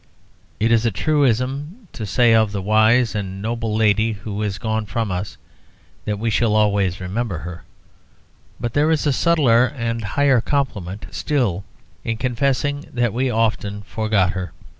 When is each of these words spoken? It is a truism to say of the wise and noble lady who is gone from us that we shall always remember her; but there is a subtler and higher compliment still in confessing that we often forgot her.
It 0.59 0.71
is 0.71 0.83
a 0.83 0.89
truism 0.89 1.87
to 1.93 2.07
say 2.07 2.33
of 2.33 2.51
the 2.51 2.61
wise 2.63 3.13
and 3.13 3.39
noble 3.39 3.75
lady 3.75 4.13
who 4.13 4.41
is 4.41 4.57
gone 4.57 4.87
from 4.87 5.11
us 5.11 5.37
that 6.05 6.17
we 6.17 6.31
shall 6.31 6.55
always 6.55 6.99
remember 6.99 7.37
her; 7.37 7.65
but 8.59 8.73
there 8.73 8.89
is 8.89 9.05
a 9.05 9.13
subtler 9.13 9.67
and 9.67 10.03
higher 10.03 10.41
compliment 10.41 11.05
still 11.11 11.65
in 12.03 12.17
confessing 12.17 12.87
that 12.91 13.13
we 13.13 13.29
often 13.29 13.83
forgot 13.83 14.31
her. 14.31 14.53